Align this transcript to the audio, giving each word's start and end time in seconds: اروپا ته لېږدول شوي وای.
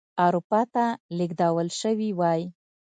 اروپا 0.25 0.61
ته 0.73 0.85
لېږدول 1.17 1.67
شوي 1.79 2.09
وای. 2.19 2.41